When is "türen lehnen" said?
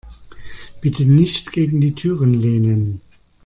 1.93-3.01